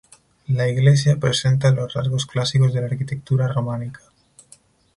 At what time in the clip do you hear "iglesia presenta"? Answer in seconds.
0.67-1.69